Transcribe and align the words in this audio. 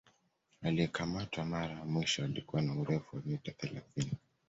Aliyekamatwa 0.61 1.45
mara 1.45 1.73
ya 1.75 1.85
mwisho 1.85 2.23
alikuwa 2.25 2.61
na 2.61 2.75
urefu 2.79 3.15
wa 3.15 3.21
mita 3.25 3.51
thelathini 3.51 4.11